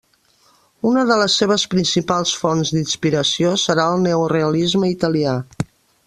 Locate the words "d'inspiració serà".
2.77-3.85